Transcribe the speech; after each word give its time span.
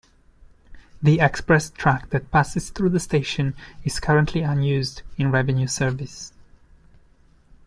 The 1.03 1.19
express 1.19 1.69
track 1.69 2.09
that 2.09 2.31
passes 2.31 2.71
through 2.71 2.89
the 2.89 2.99
station 2.99 3.53
is 3.83 3.99
currently 3.99 4.41
unused 4.41 5.03
in 5.15 5.29
revenue 5.29 5.67
service. 5.67 6.33